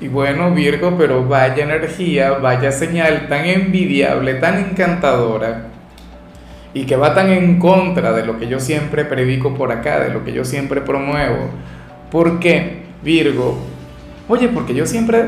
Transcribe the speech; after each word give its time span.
Y 0.00 0.08
bueno, 0.08 0.52
Virgo, 0.52 0.96
pero 0.98 1.24
vaya 1.26 1.64
energía, 1.64 2.32
vaya 2.32 2.72
señal 2.72 3.28
tan 3.28 3.44
envidiable, 3.46 4.34
tan 4.34 4.58
encantadora, 4.58 5.68
y 6.74 6.84
que 6.84 6.96
va 6.96 7.14
tan 7.14 7.30
en 7.30 7.58
contra 7.60 8.12
de 8.12 8.26
lo 8.26 8.38
que 8.38 8.48
yo 8.48 8.58
siempre 8.58 9.04
predico 9.04 9.54
por 9.54 9.70
acá, 9.70 10.00
de 10.00 10.12
lo 10.12 10.24
que 10.24 10.32
yo 10.32 10.44
siempre 10.44 10.80
promuevo. 10.80 11.48
¿Por 12.10 12.40
qué, 12.40 12.82
Virgo? 13.02 13.56
Oye, 14.28 14.48
porque 14.48 14.74
yo 14.74 14.84
siempre 14.84 15.26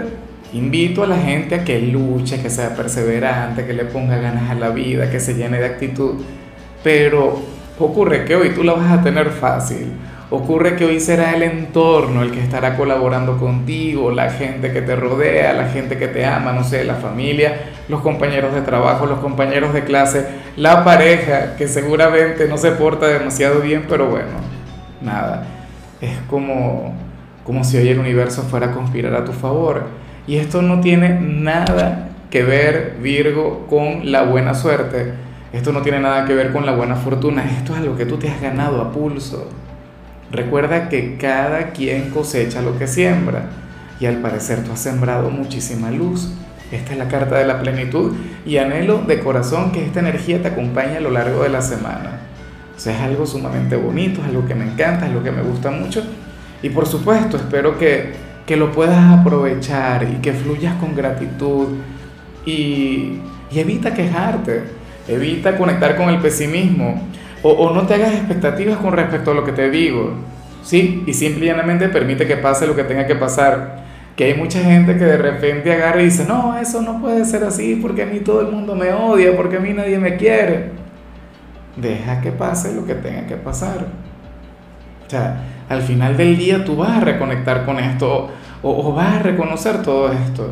invito 0.53 1.05
a 1.05 1.07
la 1.07 1.19
gente 1.19 1.55
a 1.55 1.65
que 1.65 1.81
luche, 1.81 2.43
que 2.43 2.51
sea 2.51 2.75
perseverante, 2.75 3.67
que 3.67 3.73
le 3.73 3.85
ponga 3.85 4.17
ganas 4.19 4.51
a 4.51 4.55
la 4.55 4.71
vida, 4.71 5.11
que 5.11 5.21
se 5.21 5.35
llene 5.35 5.59
de 5.59 5.67
actitud. 5.67 6.23
Pero 6.83 7.41
ocurre 7.79 8.25
que 8.25 8.35
hoy 8.35 8.51
tú 8.51 8.65
la 8.65 8.73
vas 8.73 8.91
a 8.91 9.03
tener 9.03 9.31
fácil 9.31 9.93
Ocurre 10.29 10.75
que 10.75 10.85
hoy 10.85 10.99
será 10.99 11.37
el 11.37 11.45
entorno 11.45 12.23
el 12.23 12.33
que 12.33 12.41
estará 12.41 12.77
colaborando 12.77 13.37
contigo, 13.37 14.11
la 14.11 14.31
gente 14.31 14.73
que 14.73 14.83
te 14.83 14.97
rodea, 14.97 15.53
la 15.53 15.69
gente 15.69 15.99
que 15.99 16.09
te 16.09 16.27
ama, 16.27 16.53
no 16.53 16.65
sé, 16.65 16.83
la 16.83 16.97
familia, 16.97 17.71
los 17.89 18.01
compañeros 18.01 18.53
de 18.53 18.63
trabajo, 18.63 19.07
los 19.07 19.21
compañeros 19.21 19.73
de 19.73 19.85
clase, 19.85 20.27
la 20.57 20.83
pareja 20.83 21.55
que 21.57 21.69
seguramente 21.69 22.49
no 22.49 22.59
se 22.59 22.73
porta 22.73 23.07
demasiado 23.07 23.61
bien, 23.61 23.85
pero 23.89 24.09
bueno, 24.09 24.33
nada, 25.01 25.47
es 26.01 26.19
como, 26.29 26.93
como 27.45 27.63
si 27.63 27.77
hoy 27.77 27.89
el 27.89 28.01
universo 28.01 28.43
fuera 28.43 28.67
a 28.67 28.73
conspirar 28.73 29.15
a 29.15 29.25
tu 29.25 29.33
favor. 29.33 29.85
Y 30.27 30.39
esto 30.39 30.61
no 30.61 30.81
tiene 30.81 31.21
nada 31.21 32.09
que 32.31 32.43
ver, 32.43 32.97
Virgo, 33.01 33.69
con 33.71 34.11
la 34.11 34.23
buena 34.23 34.55
suerte. 34.55 35.13
Esto 35.53 35.73
no 35.73 35.83
tiene 35.83 36.01
nada 36.01 36.25
que 36.25 36.35
ver 36.35 36.53
con 36.53 36.67
la 36.67 36.73
buena 36.73 36.97
fortuna. 36.97 37.45
Esto 37.45 37.75
es 37.75 37.79
algo 37.79 37.97
que 37.97 38.07
tú 38.07 38.17
te 38.17 38.29
has 38.29 38.41
ganado 38.41 38.83
a 38.83 38.91
pulso. 38.91 39.49
Recuerda 40.31 40.89
que 40.89 41.17
cada 41.17 41.71
quien 41.71 42.11
cosecha 42.11 42.63
lo 42.63 42.79
que 42.79 42.87
siembra 42.87 43.45
y 44.01 44.07
al 44.07 44.17
parecer 44.17 44.65
tú 44.65 44.73
has 44.73 44.81
sembrado 44.81 45.31
muchísima 45.31 45.91
luz. 45.91 46.33
Esta 46.73 46.93
es 46.93 46.99
la 46.99 47.09
carta 47.09 47.39
de 47.39 47.47
la 47.47 47.61
plenitud 47.61 48.13
y 48.45 48.57
anhelo 48.57 49.03
de 49.03 49.21
corazón 49.21 49.71
que 49.71 49.85
esta 49.85 50.01
energía 50.01 50.43
te 50.43 50.49
acompañe 50.49 50.97
a 50.97 51.01
lo 51.01 51.11
largo 51.11 51.45
de 51.45 51.49
la 51.49 51.63
semana. 51.63 52.19
O 52.75 52.79
es 52.79 53.01
algo 53.01 53.25
sumamente 53.25 53.77
bonito, 53.77 54.21
es 54.21 54.27
algo 54.29 54.47
que 54.47 54.55
me 54.55 54.65
encanta, 54.65 55.07
es 55.07 55.13
algo 55.13 55.23
que 55.23 55.31
me 55.31 55.43
gusta 55.43 55.71
mucho 55.71 56.03
y 56.63 56.71
por 56.71 56.87
supuesto 56.87 57.37
espero 57.37 57.79
que, 57.79 58.15
que 58.47 58.57
lo 58.57 58.73
puedas 58.73 59.19
aprovechar 59.19 60.09
y 60.11 60.21
que 60.21 60.33
fluyas 60.33 60.75
con 60.77 60.95
gratitud 60.95 61.69
y 62.45 63.21
evita 63.55 63.95
quejarte, 63.95 64.65
evita 65.07 65.57
conectar 65.57 65.97
con 65.97 66.09
el 66.09 66.19
pesimismo 66.19 67.03
o, 67.43 67.71
no 67.71 67.87
te 67.87 67.95
hagas 67.95 68.15
expectativas 68.15 68.79
con 68.79 68.93
respecto 68.93 69.31
a 69.31 69.35
lo 69.35 69.45
que 69.45 69.53
te 69.53 69.71
digo, 69.71 70.15
¿sí? 70.63 71.05
Y 71.07 71.15
simplemente 71.15 71.89
permite 71.89 72.27
que 72.27 72.37
pase 72.37 72.67
lo 72.67 72.75
que 72.75 72.85
tenga 72.85 73.07
que 73.07 73.15
pasar. 73.15 73.85
Que 74.17 74.25
hay 74.25 74.35
mucha 74.35 74.61
gente 74.61 74.97
que 74.97 75.05
de 75.05 75.19
repente 75.19 75.73
agarra 75.73 76.01
y 76.01 76.07
dice, 76.07 76.25
no, 76.27 76.57
eso 76.57 76.81
no 76.81 77.01
puede 77.01 77.25
ser 77.25 77.45
así 77.45 77.79
porque 77.81 78.03
a 78.03 78.07
mí 78.07 78.21
todo 78.21 78.41
el 78.41 78.49
mundo 78.49 78.75
me 78.75 78.93
odia, 78.93 79.37
porque 79.37 79.57
a 79.57 79.61
mí 79.61 79.75
nadie 79.75 79.99
me 79.99 80.17
quiere. 80.17 80.71
Deja 81.77 82.23
que 82.23 82.33
pase 82.33 82.75
lo 82.75 82.87
que 82.87 82.95
tenga 82.95 83.27
que 83.27 83.37
pasar. 83.37 83.87
O 85.07 85.11
sea, 85.11 85.43
al 85.69 85.83
final 85.83 86.17
del 86.17 86.39
día 86.39 86.65
tú 86.65 86.77
vas 86.77 86.97
a 86.97 87.01
reconectar 87.01 87.67
con 87.67 87.79
esto 87.79 88.31
o, 88.63 88.89
o 88.89 88.93
vas 88.95 89.17
a 89.17 89.19
reconocer 89.19 89.83
todo 89.83 90.11
esto. 90.11 90.51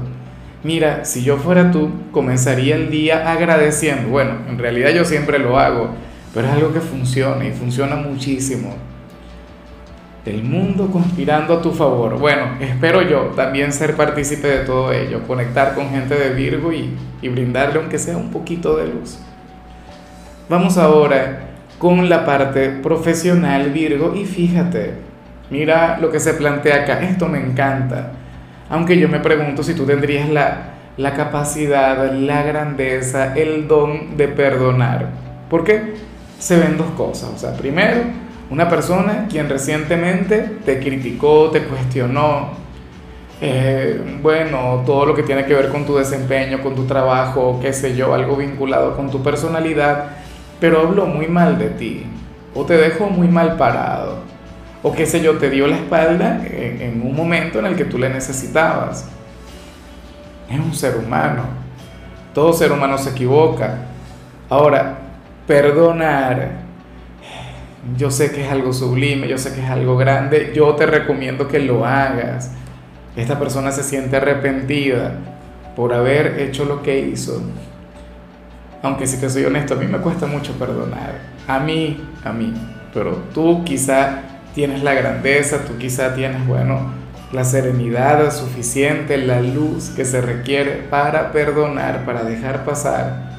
Mira, 0.62 1.06
si 1.06 1.22
yo 1.22 1.38
fuera 1.38 1.70
tú, 1.70 1.90
comenzaría 2.12 2.76
el 2.76 2.90
día 2.90 3.32
agradeciendo. 3.32 4.10
Bueno, 4.10 4.32
en 4.46 4.58
realidad 4.58 4.90
yo 4.90 5.06
siempre 5.06 5.38
lo 5.38 5.58
hago 5.58 5.90
pero 6.34 6.48
es 6.48 6.52
algo 6.52 6.72
que 6.72 6.80
funciona 6.80 7.44
y 7.46 7.52
funciona 7.52 7.94
muchísimo. 7.94 8.74
El 10.26 10.42
mundo 10.42 10.88
conspirando 10.90 11.54
a 11.54 11.62
tu 11.62 11.70
favor. 11.70 12.18
Bueno, 12.18 12.56
espero 12.60 13.02
yo 13.02 13.32
también 13.36 13.72
ser 13.72 13.94
partícipe 13.94 14.48
de 14.48 14.64
todo 14.64 14.92
ello, 14.92 15.22
conectar 15.26 15.74
con 15.74 15.90
gente 15.90 16.14
de 16.14 16.30
Virgo 16.30 16.72
y, 16.72 16.96
y 17.22 17.28
brindarle 17.28 17.78
aunque 17.78 17.98
sea 17.98 18.16
un 18.16 18.30
poquito 18.30 18.76
de 18.76 18.88
luz. 18.88 19.18
Vamos 20.48 20.76
ahora 20.76 21.50
con 21.78 22.08
la 22.08 22.24
parte 22.24 22.70
profesional 22.70 23.70
Virgo 23.70 24.14
y 24.16 24.24
fíjate, 24.24 24.94
mira 25.50 25.98
lo 26.00 26.10
que 26.10 26.20
se 26.20 26.34
plantea 26.34 26.82
acá, 26.82 27.00
esto 27.00 27.28
me 27.28 27.38
encanta. 27.38 28.12
Aunque 28.70 28.98
yo 28.98 29.08
me 29.08 29.20
pregunto 29.20 29.62
si 29.62 29.74
tú 29.74 29.84
tendrías 29.84 30.28
la, 30.30 30.74
la 30.96 31.12
capacidad, 31.14 32.12
la 32.12 32.42
grandeza, 32.42 33.34
el 33.34 33.68
don 33.68 34.16
de 34.16 34.28
perdonar. 34.28 35.10
¿Por 35.50 35.64
qué? 35.64 35.94
Se 36.44 36.58
ven 36.58 36.76
dos 36.76 36.90
cosas. 36.90 37.30
O 37.34 37.38
sea, 37.38 37.54
primero, 37.54 38.02
una 38.50 38.68
persona 38.68 39.26
quien 39.30 39.48
recientemente 39.48 40.40
te 40.62 40.78
criticó, 40.78 41.48
te 41.50 41.64
cuestionó, 41.64 42.50
eh, 43.40 44.18
bueno, 44.20 44.82
todo 44.84 45.06
lo 45.06 45.14
que 45.14 45.22
tiene 45.22 45.46
que 45.46 45.54
ver 45.54 45.70
con 45.70 45.86
tu 45.86 45.96
desempeño, 45.96 46.62
con 46.62 46.74
tu 46.74 46.84
trabajo, 46.84 47.58
qué 47.62 47.72
sé 47.72 47.96
yo, 47.96 48.12
algo 48.12 48.36
vinculado 48.36 48.94
con 48.94 49.10
tu 49.10 49.22
personalidad, 49.22 50.10
pero 50.60 50.80
habló 50.80 51.06
muy 51.06 51.28
mal 51.28 51.58
de 51.58 51.70
ti, 51.70 52.04
o 52.54 52.66
te 52.66 52.76
dejó 52.76 53.08
muy 53.08 53.26
mal 53.26 53.56
parado, 53.56 54.18
o 54.82 54.92
qué 54.92 55.06
sé 55.06 55.22
yo, 55.22 55.38
te 55.38 55.48
dio 55.48 55.66
la 55.66 55.76
espalda 55.76 56.44
en, 56.44 56.82
en 56.82 57.02
un 57.06 57.16
momento 57.16 57.58
en 57.58 57.64
el 57.64 57.74
que 57.74 57.86
tú 57.86 57.98
le 57.98 58.10
necesitabas. 58.10 59.08
Es 60.50 60.60
un 60.60 60.74
ser 60.74 60.98
humano, 60.98 61.44
todo 62.34 62.52
ser 62.52 62.70
humano 62.70 62.98
se 62.98 63.10
equivoca. 63.10 63.78
Ahora, 64.50 65.03
perdonar. 65.46 66.64
Yo 67.96 68.10
sé 68.10 68.32
que 68.32 68.44
es 68.44 68.50
algo 68.50 68.72
sublime, 68.72 69.28
yo 69.28 69.36
sé 69.36 69.54
que 69.54 69.62
es 69.62 69.70
algo 69.70 69.96
grande, 69.96 70.52
yo 70.54 70.74
te 70.74 70.86
recomiendo 70.86 71.48
que 71.48 71.58
lo 71.58 71.84
hagas. 71.84 72.50
Esta 73.14 73.38
persona 73.38 73.72
se 73.72 73.82
siente 73.82 74.16
arrepentida 74.16 75.18
por 75.76 75.92
haber 75.92 76.40
hecho 76.40 76.64
lo 76.64 76.82
que 76.82 76.98
hizo. 77.00 77.42
Aunque 78.82 79.06
si 79.06 79.18
te 79.18 79.28
soy 79.28 79.44
honesto, 79.44 79.74
a 79.74 79.76
mí 79.76 79.86
me 79.86 79.98
cuesta 79.98 80.26
mucho 80.26 80.52
perdonar. 80.54 81.18
A 81.46 81.58
mí, 81.58 82.02
a 82.24 82.32
mí. 82.32 82.54
Pero 82.92 83.22
tú 83.34 83.64
quizá 83.64 84.22
tienes 84.54 84.82
la 84.82 84.94
grandeza, 84.94 85.64
tú 85.66 85.76
quizá 85.76 86.14
tienes, 86.14 86.46
bueno, 86.46 86.90
la 87.32 87.44
serenidad 87.44 88.32
suficiente, 88.32 89.18
la 89.18 89.40
luz 89.40 89.90
que 89.90 90.04
se 90.04 90.20
requiere 90.20 90.86
para 90.88 91.32
perdonar, 91.32 92.04
para 92.04 92.24
dejar 92.24 92.64
pasar 92.64 93.33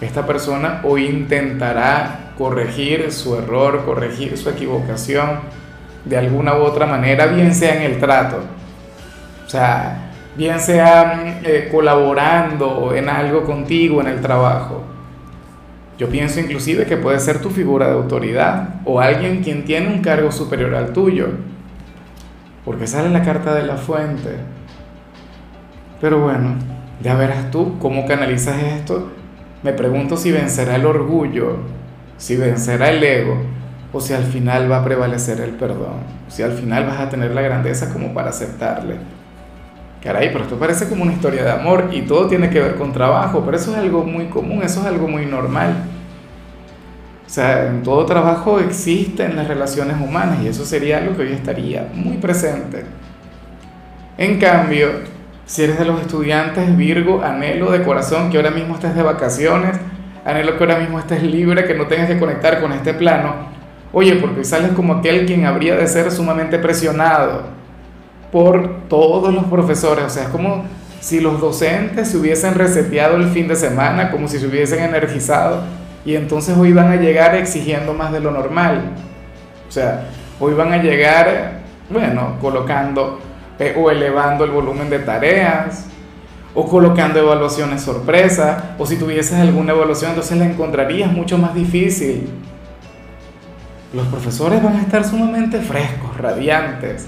esta 0.00 0.26
persona 0.26 0.80
hoy 0.84 1.06
intentará 1.06 2.32
corregir 2.38 3.12
su 3.12 3.36
error, 3.36 3.84
corregir 3.84 4.36
su 4.38 4.48
equivocación 4.48 5.40
de 6.04 6.16
alguna 6.16 6.56
u 6.56 6.62
otra 6.62 6.86
manera, 6.86 7.26
bien 7.26 7.54
sea 7.54 7.76
en 7.76 7.82
el 7.82 8.00
trato, 8.00 8.38
o 9.46 9.48
sea, 9.48 10.10
bien 10.36 10.58
sea 10.58 11.40
eh, 11.44 11.68
colaborando 11.70 12.94
en 12.94 13.10
algo 13.10 13.44
contigo 13.44 14.00
en 14.00 14.06
el 14.06 14.20
trabajo. 14.22 14.82
Yo 15.98 16.08
pienso 16.08 16.40
inclusive 16.40 16.86
que 16.86 16.96
puede 16.96 17.20
ser 17.20 17.42
tu 17.42 17.50
figura 17.50 17.88
de 17.88 17.92
autoridad 17.92 18.76
o 18.86 19.00
alguien 19.00 19.42
quien 19.42 19.66
tiene 19.66 19.88
un 19.88 20.00
cargo 20.00 20.32
superior 20.32 20.74
al 20.74 20.94
tuyo, 20.94 21.28
porque 22.64 22.86
sale 22.86 23.10
la 23.10 23.22
carta 23.22 23.54
de 23.54 23.64
la 23.64 23.76
fuente. 23.76 24.30
Pero 26.00 26.20
bueno, 26.20 26.54
ya 27.02 27.16
verás 27.16 27.50
tú 27.50 27.78
cómo 27.78 28.06
canalizas 28.06 28.62
esto 28.62 29.19
me 29.62 29.72
pregunto 29.72 30.16
si 30.16 30.32
vencerá 30.32 30.76
el 30.76 30.86
orgullo, 30.86 31.56
si 32.16 32.36
vencerá 32.36 32.90
el 32.90 33.02
ego, 33.02 33.36
o 33.92 34.00
si 34.00 34.12
al 34.14 34.24
final 34.24 34.70
va 34.70 34.78
a 34.78 34.84
prevalecer 34.84 35.40
el 35.40 35.50
perdón, 35.50 36.00
si 36.28 36.42
al 36.42 36.52
final 36.52 36.86
vas 36.86 37.00
a 37.00 37.08
tener 37.08 37.32
la 37.32 37.42
grandeza 37.42 37.92
como 37.92 38.14
para 38.14 38.30
aceptarle. 38.30 38.96
Caray, 40.02 40.30
pero 40.32 40.44
esto 40.44 40.58
parece 40.58 40.88
como 40.88 41.02
una 41.02 41.12
historia 41.12 41.44
de 41.44 41.50
amor 41.50 41.90
y 41.92 42.02
todo 42.02 42.26
tiene 42.26 42.48
que 42.48 42.60
ver 42.60 42.76
con 42.76 42.92
trabajo, 42.92 43.42
pero 43.44 43.56
eso 43.56 43.72
es 43.72 43.78
algo 43.78 44.02
muy 44.04 44.26
común, 44.26 44.62
eso 44.62 44.80
es 44.80 44.86
algo 44.86 45.08
muy 45.08 45.26
normal. 45.26 45.74
O 47.26 47.32
sea, 47.32 47.66
en 47.66 47.82
todo 47.82 48.06
trabajo 48.06 48.58
existen 48.58 49.36
las 49.36 49.46
relaciones 49.46 49.96
humanas 50.00 50.38
y 50.42 50.48
eso 50.48 50.64
sería 50.64 50.98
algo 50.98 51.16
que 51.16 51.22
hoy 51.22 51.32
estaría 51.32 51.86
muy 51.94 52.16
presente. 52.16 52.84
En 54.16 54.38
cambio, 54.38 54.88
si 55.50 55.64
eres 55.64 55.80
de 55.80 55.84
los 55.84 56.00
estudiantes, 56.00 56.76
Virgo, 56.76 57.24
anhelo 57.24 57.72
de 57.72 57.82
corazón 57.82 58.30
que 58.30 58.36
ahora 58.36 58.52
mismo 58.52 58.74
estés 58.74 58.94
de 58.94 59.02
vacaciones, 59.02 59.76
anhelo 60.24 60.56
que 60.56 60.62
ahora 60.62 60.78
mismo 60.78 60.96
estés 61.00 61.24
libre, 61.24 61.64
que 61.64 61.74
no 61.74 61.88
tengas 61.88 62.06
que 62.06 62.20
conectar 62.20 62.60
con 62.60 62.70
este 62.70 62.94
plano. 62.94 63.34
Oye, 63.92 64.14
porque 64.14 64.44
sales 64.44 64.70
como 64.70 64.94
aquel 64.94 65.26
quien 65.26 65.46
habría 65.46 65.74
de 65.74 65.88
ser 65.88 66.12
sumamente 66.12 66.60
presionado 66.60 67.46
por 68.30 68.82
todos 68.86 69.34
los 69.34 69.42
profesores. 69.46 70.04
O 70.04 70.08
sea, 70.08 70.22
es 70.22 70.28
como 70.28 70.66
si 71.00 71.18
los 71.18 71.40
docentes 71.40 72.06
se 72.06 72.16
hubiesen 72.16 72.54
reseteado 72.54 73.16
el 73.16 73.26
fin 73.30 73.48
de 73.48 73.56
semana, 73.56 74.12
como 74.12 74.28
si 74.28 74.38
se 74.38 74.46
hubiesen 74.46 74.84
energizado, 74.84 75.64
y 76.04 76.14
entonces 76.14 76.56
hoy 76.56 76.72
van 76.72 76.92
a 76.92 76.94
llegar 76.94 77.34
exigiendo 77.34 77.92
más 77.92 78.12
de 78.12 78.20
lo 78.20 78.30
normal. 78.30 78.82
O 79.68 79.72
sea, 79.72 80.04
hoy 80.38 80.54
van 80.54 80.72
a 80.72 80.76
llegar, 80.76 81.54
bueno, 81.90 82.36
colocando 82.40 83.18
o 83.76 83.90
elevando 83.90 84.44
el 84.44 84.50
volumen 84.50 84.88
de 84.90 85.00
tareas, 85.00 85.86
o 86.54 86.66
colocando 86.68 87.18
evaluaciones 87.18 87.82
sorpresa, 87.82 88.74
o 88.78 88.86
si 88.86 88.96
tuvieses 88.96 89.38
alguna 89.38 89.72
evaluación, 89.72 90.10
entonces 90.10 90.36
la 90.38 90.46
encontrarías 90.46 91.12
mucho 91.12 91.38
más 91.38 91.54
difícil. 91.54 92.28
Los 93.92 94.06
profesores 94.06 94.62
van 94.62 94.76
a 94.76 94.82
estar 94.82 95.04
sumamente 95.04 95.60
frescos, 95.60 96.16
radiantes, 96.16 97.06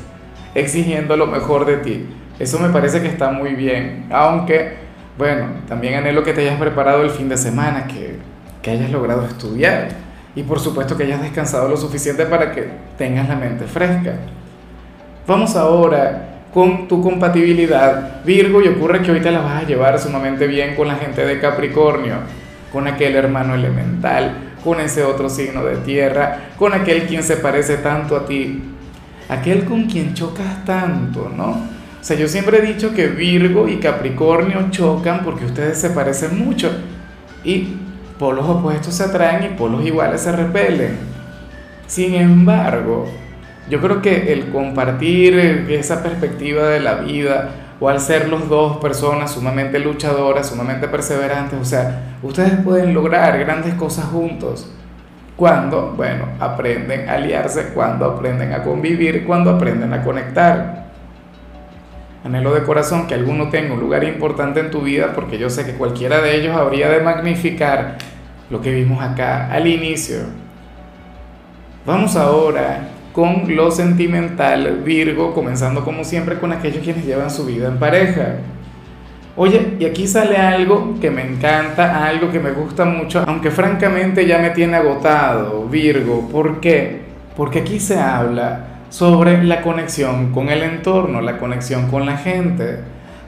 exigiendo 0.54 1.16
lo 1.16 1.26
mejor 1.26 1.64
de 1.64 1.78
ti. 1.78 2.06
Eso 2.38 2.58
me 2.58 2.68
parece 2.68 3.00
que 3.00 3.08
está 3.08 3.30
muy 3.30 3.54
bien, 3.54 4.06
aunque, 4.10 4.74
bueno, 5.16 5.46
también 5.68 5.94
anhelo 5.94 6.22
que 6.22 6.32
te 6.32 6.42
hayas 6.42 6.58
preparado 6.58 7.02
el 7.02 7.10
fin 7.10 7.28
de 7.28 7.36
semana, 7.36 7.86
que, 7.86 8.18
que 8.60 8.70
hayas 8.70 8.90
logrado 8.90 9.24
estudiar 9.26 9.88
y 10.34 10.42
por 10.42 10.60
supuesto 10.60 10.96
que 10.96 11.04
hayas 11.04 11.20
descansado 11.20 11.68
lo 11.68 11.76
suficiente 11.76 12.24
para 12.24 12.52
que 12.52 12.68
tengas 12.96 13.28
la 13.28 13.36
mente 13.36 13.64
fresca. 13.66 14.14
Vamos 15.26 15.56
ahora 15.56 16.31
con 16.52 16.86
tu 16.86 17.02
compatibilidad 17.02 18.22
Virgo 18.24 18.60
y 18.62 18.68
ocurre 18.68 19.02
que 19.02 19.12
te 19.14 19.30
la 19.30 19.40
vas 19.40 19.62
a 19.62 19.66
llevar 19.66 19.98
sumamente 19.98 20.46
bien 20.46 20.74
con 20.76 20.86
la 20.86 20.96
gente 20.96 21.24
de 21.24 21.40
Capricornio, 21.40 22.16
con 22.72 22.86
aquel 22.86 23.16
hermano 23.16 23.54
elemental, 23.54 24.54
con 24.62 24.80
ese 24.80 25.02
otro 25.02 25.28
signo 25.28 25.64
de 25.64 25.76
tierra, 25.76 26.50
con 26.58 26.72
aquel 26.72 27.04
quien 27.06 27.22
se 27.22 27.36
parece 27.36 27.78
tanto 27.78 28.16
a 28.16 28.26
ti, 28.26 28.62
aquel 29.28 29.64
con 29.64 29.84
quien 29.84 30.14
chocas 30.14 30.64
tanto, 30.64 31.32
¿no? 31.34 31.50
O 31.50 32.04
sea, 32.04 32.16
yo 32.16 32.28
siempre 32.28 32.58
he 32.58 32.62
dicho 32.62 32.92
que 32.92 33.06
Virgo 33.06 33.68
y 33.68 33.76
Capricornio 33.76 34.70
chocan 34.70 35.22
porque 35.24 35.44
ustedes 35.44 35.78
se 35.78 35.90
parecen 35.90 36.38
mucho 36.44 36.70
y 37.44 37.76
polos 38.18 38.48
opuestos 38.48 38.94
se 38.94 39.04
atraen 39.04 39.44
y 39.44 39.56
polos 39.56 39.84
iguales 39.84 40.20
se 40.20 40.32
repelen. 40.32 40.96
Sin 41.86 42.14
embargo, 42.14 43.08
yo 43.68 43.80
creo 43.80 44.02
que 44.02 44.32
el 44.32 44.50
compartir 44.50 45.38
esa 45.70 46.02
perspectiva 46.02 46.68
de 46.68 46.80
la 46.80 46.94
vida 46.96 47.50
o 47.80 47.88
al 47.88 48.00
ser 48.00 48.28
los 48.28 48.48
dos 48.48 48.76
personas 48.78 49.32
sumamente 49.32 49.78
luchadoras, 49.78 50.48
sumamente 50.48 50.88
perseverantes, 50.88 51.58
o 51.60 51.64
sea, 51.64 52.16
ustedes 52.22 52.60
pueden 52.64 52.94
lograr 52.94 53.38
grandes 53.38 53.74
cosas 53.74 54.06
juntos 54.06 54.72
cuando, 55.36 55.94
bueno, 55.96 56.26
aprenden 56.38 57.08
a 57.08 57.14
aliarse, 57.14 57.70
cuando 57.74 58.04
aprenden 58.06 58.52
a 58.52 58.62
convivir, 58.62 59.24
cuando 59.24 59.50
aprenden 59.50 59.92
a 59.92 60.02
conectar. 60.04 60.82
Anhelo 62.24 62.54
de 62.54 62.62
corazón 62.62 63.08
que 63.08 63.14
alguno 63.14 63.48
tenga 63.48 63.74
un 63.74 63.80
lugar 63.80 64.04
importante 64.04 64.60
en 64.60 64.70
tu 64.70 64.82
vida 64.82 65.12
porque 65.12 65.38
yo 65.38 65.50
sé 65.50 65.66
que 65.66 65.72
cualquiera 65.72 66.20
de 66.20 66.36
ellos 66.36 66.56
habría 66.56 66.88
de 66.88 67.00
magnificar 67.00 67.96
lo 68.50 68.60
que 68.60 68.72
vimos 68.72 69.02
acá 69.02 69.50
al 69.50 69.66
inicio. 69.66 70.18
Vamos 71.84 72.14
ahora 72.14 72.88
con 73.12 73.54
lo 73.54 73.70
sentimental, 73.70 74.80
Virgo, 74.84 75.34
comenzando 75.34 75.84
como 75.84 76.02
siempre 76.02 76.38
con 76.38 76.52
aquellos 76.52 76.82
quienes 76.82 77.04
llevan 77.04 77.30
su 77.30 77.44
vida 77.44 77.68
en 77.68 77.78
pareja. 77.78 78.36
Oye, 79.36 79.76
y 79.78 79.84
aquí 79.84 80.06
sale 80.06 80.36
algo 80.36 80.94
que 81.00 81.10
me 81.10 81.22
encanta, 81.22 82.06
algo 82.06 82.30
que 82.30 82.40
me 82.40 82.52
gusta 82.52 82.84
mucho, 82.84 83.22
aunque 83.26 83.50
francamente 83.50 84.26
ya 84.26 84.38
me 84.38 84.50
tiene 84.50 84.76
agotado, 84.76 85.66
Virgo. 85.68 86.28
¿Por 86.30 86.60
qué? 86.60 87.02
Porque 87.36 87.60
aquí 87.60 87.80
se 87.80 87.98
habla 87.98 88.66
sobre 88.90 89.42
la 89.42 89.62
conexión 89.62 90.32
con 90.32 90.48
el 90.48 90.62
entorno, 90.62 91.20
la 91.20 91.38
conexión 91.38 91.90
con 91.90 92.04
la 92.04 92.16
gente. 92.18 92.78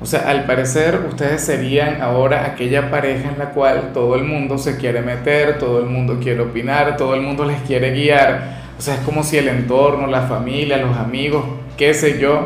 O 0.01 0.07
sea, 0.07 0.29
al 0.29 0.45
parecer 0.45 1.01
ustedes 1.09 1.43
serían 1.43 2.03
ahora 2.03 2.45
aquella 2.45 2.91
pareja 2.91 3.31
en 3.31 3.39
la 3.39 3.51
cual 3.51 3.93
todo 3.95 4.17
el 4.17 4.25
mundo 4.25 4.59
se 4.59 4.77
quiere 4.77 5.01
meter, 5.01 5.59
todo 5.59 5.81
el 5.81 5.87
mundo 5.87 6.19
quiere 6.23 6.41
opinar, 6.41 6.97
todo 6.99 7.15
el 7.15 7.23
mundo 7.23 7.47
les 7.47 7.61
quiere 7.63 7.93
guiar 7.93 8.64
o 8.79 8.83
sea, 8.83 8.95
es 8.95 9.01
como 9.01 9.23
si 9.23 9.39
el 9.39 9.49
entorno, 9.49 10.07
la 10.07 10.23
familia, 10.23 10.77
los 10.79 10.97
amigos, 10.97 11.45
qué 11.77 11.95
sé 11.95 12.19
yo, 12.19 12.45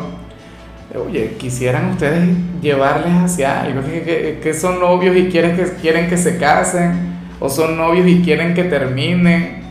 oye, 0.94 1.36
quisieran 1.38 1.90
ustedes 1.90 2.28
llevarles 2.60 3.12
hacia 3.14 3.62
algo, 3.62 3.82
que, 3.82 4.54
son 4.54 4.80
novios 4.80 5.16
y 5.16 5.28
quieren 5.28 5.56
que, 5.56 5.64
quieren 5.80 6.08
que 6.08 6.16
se 6.16 6.38
casen, 6.38 7.18
o 7.40 7.48
son 7.48 7.76
novios 7.76 8.06
y 8.06 8.22
quieren 8.22 8.54
que 8.54 8.64
terminen, 8.64 9.62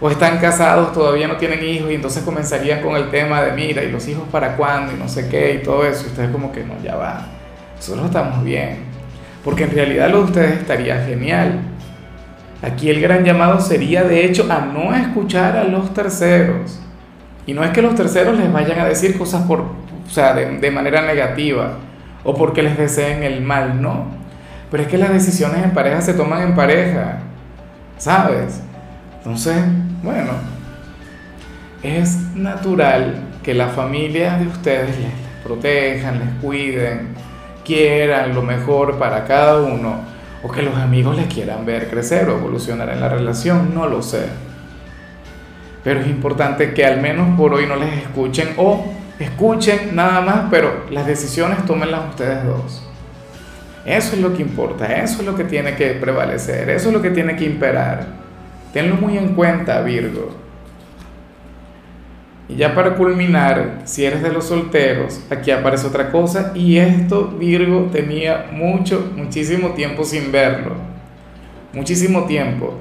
o 0.00 0.10
están 0.10 0.38
casados, 0.38 0.92
todavía 0.92 1.26
no 1.26 1.36
tienen 1.36 1.64
hijos, 1.64 1.90
y 1.90 1.94
entonces 1.94 2.22
comenzarían 2.22 2.80
con 2.80 2.96
el 2.96 3.10
tema 3.10 3.42
de, 3.42 3.52
mira, 3.52 3.82
¿y 3.82 3.90
los 3.90 4.06
hijos 4.06 4.24
para 4.30 4.56
cuándo? 4.56 4.92
Y 4.92 4.96
no 4.96 5.08
sé 5.08 5.28
qué, 5.28 5.54
y 5.54 5.62
todo 5.64 5.84
eso, 5.84 6.04
y 6.04 6.08
ustedes 6.08 6.30
como 6.30 6.52
que 6.52 6.62
no, 6.62 6.74
ya 6.82 6.96
va, 6.96 7.26
nosotros 7.76 8.06
estamos 8.06 8.44
bien, 8.44 8.78
porque 9.42 9.64
en 9.64 9.70
realidad 9.72 10.10
lo 10.10 10.18
de 10.18 10.24
ustedes 10.24 10.60
estaría 10.60 11.04
genial 11.04 11.60
Aquí 12.64 12.88
el 12.88 13.02
gran 13.02 13.24
llamado 13.24 13.60
sería 13.60 14.04
de 14.04 14.24
hecho 14.24 14.50
a 14.50 14.60
no 14.60 14.94
escuchar 14.94 15.54
a 15.54 15.64
los 15.64 15.92
terceros. 15.92 16.80
Y 17.46 17.52
no 17.52 17.62
es 17.62 17.72
que 17.72 17.82
los 17.82 17.94
terceros 17.94 18.38
les 18.38 18.50
vayan 18.50 18.78
a 18.78 18.86
decir 18.86 19.18
cosas 19.18 19.42
por, 19.42 19.60
o 19.60 20.10
sea, 20.10 20.32
de, 20.32 20.70
manera 20.70 21.02
negativa 21.02 21.74
o 22.22 22.34
porque 22.34 22.62
les 22.62 22.78
deseen 22.78 23.22
el 23.22 23.42
mal, 23.42 23.82
no. 23.82 24.06
Pero 24.70 24.82
es 24.82 24.88
que 24.88 24.96
las 24.96 25.12
decisiones 25.12 25.62
en 25.62 25.72
pareja 25.72 26.00
se 26.00 26.14
toman 26.14 26.40
en 26.40 26.54
pareja, 26.54 27.18
¿sabes? 27.98 28.62
Entonces, 29.18 29.56
bueno, 30.02 30.32
es 31.82 32.16
natural 32.34 33.16
que 33.42 33.52
la 33.52 33.68
familia 33.68 34.38
de 34.38 34.46
ustedes 34.46 34.98
les 34.98 35.12
protejan, 35.44 36.18
les 36.18 36.28
cuiden, 36.40 37.08
quieran 37.62 38.34
lo 38.34 38.40
mejor 38.40 38.98
para 38.98 39.24
cada 39.26 39.60
uno 39.60 40.13
o 40.44 40.52
que 40.52 40.60
los 40.60 40.76
amigos 40.76 41.16
les 41.16 41.26
quieran 41.26 41.64
ver 41.64 41.88
crecer 41.88 42.28
o 42.28 42.36
evolucionar 42.36 42.90
en 42.90 43.00
la 43.00 43.08
relación, 43.08 43.74
no 43.74 43.88
lo 43.88 44.02
sé. 44.02 44.26
Pero 45.82 46.00
es 46.00 46.06
importante 46.06 46.74
que 46.74 46.84
al 46.84 47.00
menos 47.00 47.34
por 47.38 47.54
hoy 47.54 47.66
no 47.66 47.76
les 47.76 48.02
escuchen 48.02 48.50
o 48.58 48.92
escuchen 49.18 49.96
nada 49.96 50.20
más, 50.20 50.44
pero 50.50 50.84
las 50.90 51.06
decisiones 51.06 51.64
tómenlas 51.64 52.10
ustedes 52.10 52.44
dos. 52.44 52.86
Eso 53.86 54.16
es 54.16 54.20
lo 54.20 54.36
que 54.36 54.42
importa, 54.42 54.86
eso 55.02 55.20
es 55.20 55.26
lo 55.26 55.34
que 55.34 55.44
tiene 55.44 55.76
que 55.76 55.92
prevalecer, 55.92 56.68
eso 56.68 56.88
es 56.88 56.94
lo 56.94 57.00
que 57.00 57.10
tiene 57.10 57.36
que 57.36 57.46
imperar. 57.46 58.06
Tenlo 58.74 58.96
muy 58.96 59.16
en 59.16 59.34
cuenta, 59.34 59.80
Virgo. 59.80 60.43
Y 62.48 62.56
ya 62.56 62.74
para 62.74 62.94
culminar, 62.94 63.80
si 63.84 64.04
eres 64.04 64.22
de 64.22 64.30
los 64.30 64.46
solteros, 64.46 65.20
aquí 65.30 65.50
aparece 65.50 65.86
otra 65.86 66.10
cosa 66.10 66.52
y 66.54 66.76
esto 66.76 67.28
Virgo 67.38 67.88
tenía 67.90 68.50
mucho, 68.52 69.12
muchísimo 69.16 69.70
tiempo 69.70 70.04
sin 70.04 70.30
verlo. 70.30 70.72
Muchísimo 71.72 72.24
tiempo. 72.24 72.74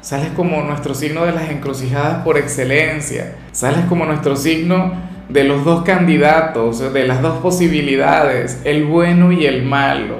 Sales 0.00 0.30
como 0.34 0.62
nuestro 0.62 0.94
signo 0.94 1.26
de 1.26 1.32
las 1.32 1.50
encrucijadas 1.50 2.24
por 2.24 2.38
excelencia. 2.38 3.36
Sales 3.52 3.84
como 3.88 4.06
nuestro 4.06 4.36
signo 4.36 4.92
de 5.28 5.44
los 5.44 5.64
dos 5.64 5.82
candidatos, 5.84 6.92
de 6.92 7.06
las 7.06 7.20
dos 7.20 7.38
posibilidades, 7.38 8.62
el 8.64 8.84
bueno 8.84 9.32
y 9.32 9.44
el 9.44 9.64
malo. 9.64 10.16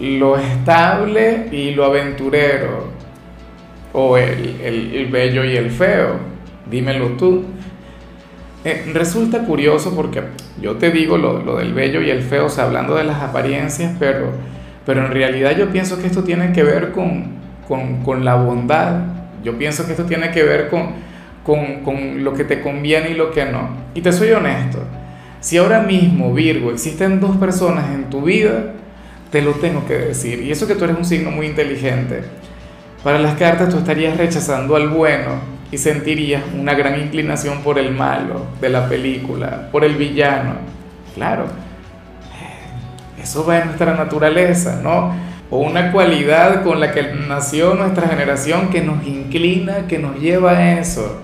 Lo 0.00 0.38
estable 0.38 1.48
y 1.52 1.72
lo 1.72 1.84
aventurero. 1.84 2.96
O 3.92 4.16
el, 4.16 4.58
el 4.62 5.06
bello 5.06 5.44
y 5.44 5.56
el 5.56 5.70
feo 5.70 6.35
dímelo 6.70 7.08
tú. 7.10 7.44
Eh, 8.64 8.90
resulta 8.92 9.44
curioso 9.44 9.94
porque 9.94 10.22
yo 10.60 10.76
te 10.76 10.90
digo 10.90 11.16
lo, 11.16 11.56
del 11.56 11.72
bello 11.72 12.02
y 12.02 12.10
el 12.10 12.22
feo, 12.22 12.46
o 12.46 12.48
sea, 12.48 12.64
hablando 12.64 12.96
de 12.96 13.04
las 13.04 13.22
apariencias, 13.22 13.94
pero, 13.98 14.32
pero 14.84 15.06
en 15.06 15.12
realidad 15.12 15.56
yo 15.56 15.70
pienso 15.70 16.00
que 16.00 16.06
esto 16.08 16.24
tiene 16.24 16.52
que 16.52 16.64
ver 16.64 16.92
con, 16.92 17.26
con, 17.68 18.02
con 18.02 18.24
la 18.24 18.34
bondad. 18.34 19.02
Yo 19.44 19.56
pienso 19.56 19.86
que 19.86 19.92
esto 19.92 20.04
tiene 20.04 20.32
que 20.32 20.42
ver 20.42 20.68
con, 20.68 20.94
con, 21.44 21.84
con 21.84 22.24
lo 22.24 22.32
que 22.32 22.44
te 22.44 22.60
conviene 22.60 23.10
y 23.10 23.14
lo 23.14 23.30
que 23.30 23.44
no. 23.44 23.68
Y 23.94 24.00
te 24.00 24.12
soy 24.12 24.32
honesto, 24.32 24.80
si 25.40 25.58
ahora 25.58 25.82
mismo, 25.82 26.34
Virgo, 26.34 26.72
existen 26.72 27.20
dos 27.20 27.36
personas 27.36 27.94
en 27.94 28.10
tu 28.10 28.22
vida, 28.22 28.72
te 29.30 29.42
lo 29.42 29.52
tengo 29.52 29.86
que 29.86 29.94
decir. 29.94 30.42
Y 30.42 30.50
eso 30.50 30.66
que 30.66 30.74
tú 30.74 30.84
eres 30.84 30.96
un 30.96 31.04
signo 31.04 31.30
muy 31.30 31.46
inteligente. 31.46 32.22
Para 33.04 33.20
las 33.20 33.36
cartas 33.36 33.68
tú 33.68 33.78
estarías 33.78 34.16
rechazando 34.16 34.74
al 34.74 34.88
bueno 34.88 35.55
y 35.76 35.78
sentirías 35.78 36.42
una 36.58 36.72
gran 36.72 36.98
inclinación 36.98 37.60
por 37.60 37.78
el 37.78 37.90
malo 37.92 38.46
de 38.62 38.70
la 38.70 38.88
película, 38.88 39.68
por 39.70 39.84
el 39.84 39.94
villano. 39.94 40.54
Claro, 41.14 41.48
eso 43.22 43.44
va 43.44 43.58
en 43.58 43.66
nuestra 43.66 43.94
naturaleza, 43.94 44.80
¿no? 44.82 45.14
O 45.50 45.58
una 45.58 45.92
cualidad 45.92 46.62
con 46.64 46.80
la 46.80 46.92
que 46.92 47.02
nació 47.28 47.74
nuestra 47.74 48.08
generación 48.08 48.70
que 48.70 48.80
nos 48.80 49.06
inclina, 49.06 49.86
que 49.86 49.98
nos 49.98 50.18
lleva 50.18 50.52
a 50.52 50.80
eso. 50.80 51.20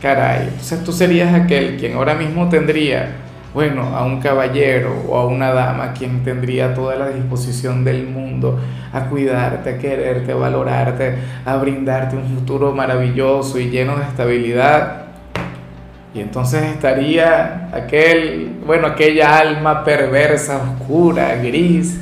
Caray, 0.00 0.44
entonces 0.44 0.82
tú 0.82 0.90
serías 0.90 1.34
aquel 1.34 1.76
quien 1.76 1.96
ahora 1.96 2.14
mismo 2.14 2.48
tendría 2.48 3.16
bueno, 3.54 3.94
a 3.94 4.04
un 4.04 4.20
caballero 4.20 5.04
o 5.08 5.16
a 5.16 5.26
una 5.26 5.52
dama 5.52 5.92
quien 5.92 6.22
tendría 6.24 6.74
toda 6.74 6.96
la 6.96 7.08
disposición 7.08 7.84
del 7.84 8.06
mundo 8.06 8.58
a 8.92 9.04
cuidarte, 9.04 9.70
a 9.70 9.78
quererte, 9.78 10.32
a 10.32 10.36
valorarte, 10.36 11.16
a 11.44 11.56
brindarte 11.56 12.16
un 12.16 12.24
futuro 12.24 12.72
maravilloso 12.72 13.58
y 13.58 13.68
lleno 13.68 13.96
de 13.96 14.04
estabilidad. 14.04 15.02
Y 16.14 16.20
entonces 16.20 16.62
estaría 16.62 17.68
aquel, 17.74 18.56
bueno, 18.66 18.86
aquella 18.86 19.38
alma 19.38 19.84
perversa, 19.84 20.58
oscura, 20.58 21.36
gris, 21.36 22.00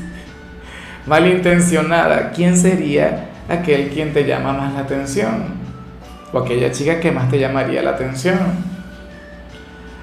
malintencionada. 1.06 2.30
¿Quién 2.30 2.56
sería 2.56 3.28
aquel 3.48 3.88
quien 3.88 4.12
te 4.12 4.24
llama 4.24 4.52
más 4.52 4.74
la 4.74 4.80
atención? 4.80 5.60
O 6.32 6.38
aquella 6.38 6.70
chica 6.70 7.00
que 7.00 7.10
más 7.10 7.28
te 7.28 7.40
llamaría 7.40 7.82
la 7.82 7.90
atención. 7.90 8.69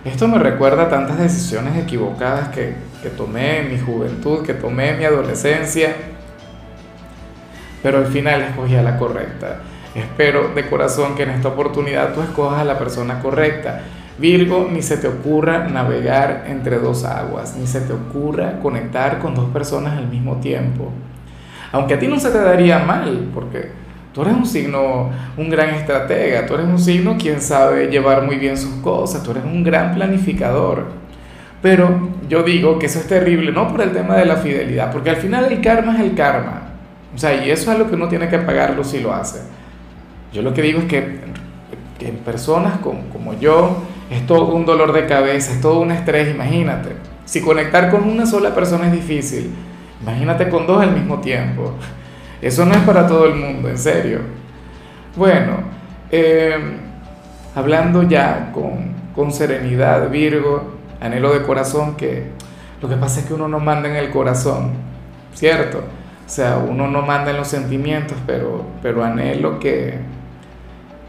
Esto 0.08 0.30
me 0.30 0.40
recuerda 0.40 0.84
a 0.84 0.90
tantas 0.90 1.20
decisiones 1.20 1.76
equivocadas 1.76 2.48
que, 2.50 2.76
que 3.04 3.10
tomé 3.10 3.60
en 3.60 3.74
mi 3.74 3.78
juventud, 3.78 4.46
que 4.46 4.54
tomé 4.54 4.92
en 4.92 5.00
mi 5.00 5.04
adolescencia, 5.04 5.94
pero 7.84 7.98
al 7.98 8.06
final 8.06 8.42
escogí 8.42 8.78
a 8.78 8.84
la 8.84 8.98
correcta. 8.98 9.58
Espero 9.94 10.54
de 10.56 10.66
corazón 10.70 11.14
que 11.16 11.24
en 11.24 11.32
esta 11.32 11.50
oportunidad 11.50 12.14
tú 12.14 12.22
escojas 12.22 12.62
a 12.62 12.64
la 12.64 12.80
persona 12.80 13.20
correcta. 13.20 13.82
Virgo, 14.18 14.70
ni 14.72 14.82
se 14.82 14.96
te 14.96 15.10
ocurra 15.10 15.68
navegar 15.68 16.46
entre 16.48 16.80
dos 16.80 17.04
aguas, 17.04 17.58
ni 17.58 17.68
se 17.68 17.82
te 17.82 17.92
ocurra 17.92 18.60
conectar 18.62 19.20
con 19.20 19.36
dos 19.36 19.50
personas 19.50 19.98
al 19.98 20.08
mismo 20.08 20.38
tiempo. 20.38 20.90
Aunque 21.74 21.96
a 21.96 22.00
ti 22.00 22.08
no 22.08 22.18
se 22.18 22.32
te 22.32 22.40
daría 22.40 22.80
mal, 22.80 23.30
porque 23.34 23.72
tú 24.18 24.24
eres 24.24 24.34
un 24.34 24.48
signo, 24.48 25.12
un 25.38 25.48
gran 25.48 25.76
estratega, 25.76 26.48
tú 26.48 26.56
eres 26.56 26.66
un 26.66 26.80
signo 26.80 27.18
quien 27.20 27.40
sabe 27.40 27.86
llevar 27.86 28.24
muy 28.24 28.38
bien 28.38 28.58
sus 28.58 28.74
cosas, 28.82 29.22
tú 29.22 29.30
eres 29.30 29.44
un 29.44 29.64
gran 29.64 29.94
planificador. 29.94 30.88
Pero 31.62 32.10
yo 32.28 32.42
digo 32.42 32.80
que 32.80 32.88
eso 32.88 32.98
es 32.98 33.06
terrible, 33.06 33.52
no 33.52 33.68
por 33.68 33.80
el 33.82 33.92
tema 33.92 34.16
de 34.16 34.26
la 34.26 34.38
fidelidad, 34.38 34.92
porque 34.92 35.12
al 35.12 35.18
final 35.18 35.52
el 35.52 35.62
karma 35.62 35.94
es 35.94 36.00
el 36.00 36.16
karma. 36.16 36.64
O 37.14 37.18
sea, 37.20 37.46
y 37.46 37.52
eso 37.52 37.72
es 37.72 37.78
lo 37.78 37.88
que 37.88 37.94
uno 37.94 38.08
tiene 38.08 38.28
que 38.28 38.40
pagarlo 38.40 38.84
si 38.84 39.02
lo 39.02 39.14
hace. 39.14 39.42
Yo 40.34 40.42
lo 40.42 40.52
que 40.52 40.64
digo 40.64 40.80
es 40.80 40.86
que, 40.86 41.20
en 42.00 42.16
personas 42.26 42.80
como, 42.80 43.02
como 43.10 43.40
yo 43.40 43.84
es 44.10 44.26
todo 44.26 44.48
un 44.48 44.66
dolor 44.66 44.94
de 44.94 45.06
cabeza, 45.06 45.52
es 45.52 45.62
todo 45.62 45.80
un 45.80 45.92
estrés, 45.92 46.34
imagínate. 46.34 46.90
Si 47.26 47.40
conectar 47.40 47.92
con 47.92 48.04
una 48.04 48.26
sola 48.26 48.56
persona 48.56 48.88
es 48.88 48.94
difícil, 48.94 49.52
imagínate 50.02 50.50
con 50.50 50.66
dos 50.66 50.82
al 50.82 50.94
mismo 50.94 51.20
tiempo. 51.20 51.76
Eso 52.41 52.65
no 52.65 52.74
es 52.74 52.82
para 52.82 53.08
todo 53.08 53.25
el 53.25 53.36
mundo, 53.36 53.70
en 53.70 53.77
serio. 53.77 54.20
Bueno, 55.15 55.58
em, 56.12 56.77
hablando 57.56 58.03
ya 58.03 58.51
con, 58.53 58.94
con 59.15 59.32
serenidad, 59.32 60.10
Virgo, 60.10 60.75
anhelo 61.01 61.34
de 61.34 61.44
corazón 61.44 61.96
que 61.96 62.32
lo 62.82 62.88
que 62.88 62.96
pasa 62.96 63.22
es 63.22 63.25
que 63.25 63.34
uno 63.34 63.48
no 63.48 63.60
manda 63.60 63.89
en 63.89 63.96
el 63.96 64.12
corazón, 64.12 64.72
¿cierto? 65.34 65.79
O 65.79 66.29
sea, 66.29 66.58
uno 66.58 66.88
no 66.88 67.01
manda 67.01 67.32
en 67.32 67.38
los 67.38 67.48
sentimientos, 67.48 68.17
pero, 68.27 68.63
pero 68.82 69.03
anhelo 69.03 69.60
que, 69.60 69.98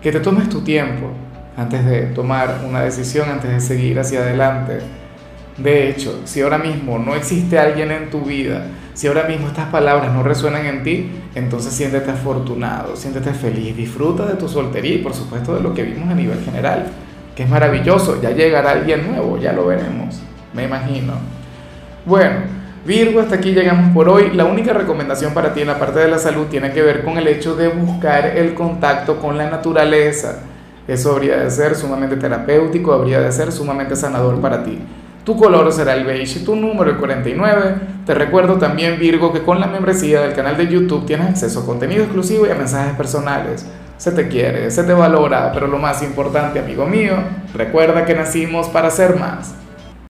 que 0.00 0.12
te 0.12 0.20
tomes 0.20 0.48
tu 0.48 0.62
tiempo 0.62 1.10
antes 1.56 1.84
de 1.84 2.02
tomar 2.06 2.62
una 2.66 2.80
decisión, 2.82 3.28
antes 3.28 3.50
de 3.50 3.60
seguir 3.60 3.98
hacia 3.98 4.20
adelante. 4.20 4.78
De 5.58 5.90
hecho, 5.90 6.20
si 6.24 6.40
ahora 6.40 6.58
mismo 6.58 6.98
no 6.98 7.16
existe 7.16 7.58
alguien 7.58 7.90
en 7.90 8.10
tu 8.10 8.20
vida, 8.20 8.66
si 8.94 9.08
ahora 9.08 9.24
mismo 9.24 9.48
estas 9.48 9.66
palabras 9.66 10.12
no 10.12 10.22
resuenan 10.22 10.66
en 10.66 10.82
ti, 10.84 11.10
entonces 11.34 11.72
siéntete 11.72 12.10
afortunado, 12.10 12.94
siéntete 12.94 13.32
feliz, 13.32 13.76
disfruta 13.76 14.24
de 14.24 14.34
tu 14.34 14.48
soltería 14.48 14.94
y 14.94 14.98
por 14.98 15.14
supuesto 15.14 15.54
de 15.54 15.60
lo 15.60 15.74
que 15.74 15.82
vimos 15.82 16.08
a 16.10 16.14
nivel 16.14 16.42
general, 16.44 16.86
que 17.34 17.42
es 17.42 17.48
maravilloso, 17.48 18.20
ya 18.22 18.30
llegará 18.30 18.70
alguien 18.70 19.08
nuevo, 19.10 19.36
ya 19.38 19.52
lo 19.52 19.66
veremos, 19.66 20.20
me 20.54 20.64
imagino. 20.64 21.14
Bueno, 22.06 22.36
Virgo, 22.84 23.20
hasta 23.20 23.34
aquí 23.34 23.52
llegamos 23.52 23.92
por 23.92 24.08
hoy. 24.08 24.30
La 24.32 24.44
única 24.44 24.72
recomendación 24.72 25.34
para 25.34 25.52
ti 25.52 25.60
en 25.60 25.66
la 25.66 25.78
parte 25.78 25.98
de 25.98 26.08
la 26.08 26.18
salud 26.18 26.46
tiene 26.46 26.72
que 26.72 26.82
ver 26.82 27.04
con 27.04 27.18
el 27.18 27.26
hecho 27.26 27.54
de 27.54 27.68
buscar 27.68 28.24
el 28.24 28.54
contacto 28.54 29.20
con 29.20 29.36
la 29.36 29.50
naturaleza. 29.50 30.38
Eso 30.86 31.12
habría 31.12 31.36
de 31.36 31.50
ser 31.50 31.74
sumamente 31.74 32.16
terapéutico, 32.16 32.94
habría 32.94 33.20
de 33.20 33.30
ser 33.30 33.52
sumamente 33.52 33.94
sanador 33.94 34.40
para 34.40 34.64
ti. 34.64 34.78
Tu 35.28 35.36
color 35.36 35.70
será 35.74 35.92
el 35.92 36.06
beige 36.06 36.38
y 36.38 36.42
tu 36.42 36.56
número 36.56 36.90
el 36.90 36.96
49. 36.96 37.74
Te 38.06 38.14
recuerdo 38.14 38.56
también, 38.56 38.98
Virgo, 38.98 39.30
que 39.30 39.42
con 39.42 39.60
la 39.60 39.66
membresía 39.66 40.22
del 40.22 40.32
canal 40.32 40.56
de 40.56 40.68
YouTube 40.68 41.04
tienes 41.04 41.28
acceso 41.28 41.60
a 41.60 41.66
contenido 41.66 42.04
exclusivo 42.04 42.46
y 42.46 42.50
a 42.50 42.54
mensajes 42.54 42.96
personales. 42.96 43.66
Se 43.98 44.10
te 44.12 44.26
quiere, 44.26 44.70
se 44.70 44.84
te 44.84 44.94
valora, 44.94 45.52
pero 45.52 45.66
lo 45.66 45.76
más 45.76 46.02
importante, 46.02 46.60
amigo 46.60 46.86
mío, 46.86 47.16
recuerda 47.52 48.06
que 48.06 48.14
nacimos 48.14 48.68
para 48.68 48.90
ser 48.90 49.16
más. 49.16 49.54